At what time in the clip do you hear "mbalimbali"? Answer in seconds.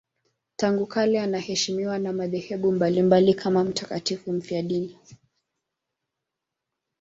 2.71-3.33